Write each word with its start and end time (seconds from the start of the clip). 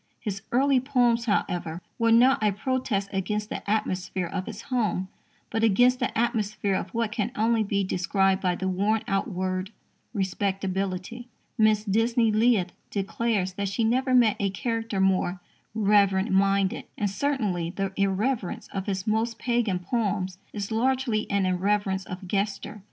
His 0.19 0.41
early 0.51 0.79
poems, 0.79 1.25
however, 1.25 1.79
were 1.99 2.11
not 2.11 2.41
a 2.41 2.51
protest 2.51 3.07
against 3.13 3.49
the 3.49 3.61
atmosphere 3.69 4.25
of 4.25 4.47
his 4.47 4.63
home, 4.73 5.09
but 5.51 5.63
against 5.63 5.99
the 5.99 6.17
atmosphere 6.17 6.73
of 6.73 6.89
what 6.89 7.11
can 7.11 7.31
only 7.35 7.61
be 7.63 7.83
described 7.83 8.41
by 8.41 8.55
the 8.55 8.67
worn 8.67 9.03
out 9.07 9.27
word 9.29 9.69
"respectability." 10.11 11.27
Mrs. 11.59 11.91
Disney 11.91 12.31
Leith 12.31 12.71
declares 12.89 13.53
that 13.53 13.69
she 13.69 13.83
never 13.83 14.15
met 14.15 14.37
a 14.39 14.49
character 14.49 14.99
more 14.99 15.39
"reverent 15.75 16.31
minded." 16.31 16.85
And, 16.97 17.07
certainly, 17.07 17.69
the 17.69 17.93
irreverence 17.95 18.69
of 18.69 18.87
his 18.87 19.05
most 19.05 19.37
pagan 19.37 19.77
poems 19.77 20.39
is 20.51 20.71
largely 20.71 21.29
an 21.29 21.45
irreverence 21.45 22.05
of 22.05 22.27
gesture. 22.27 22.79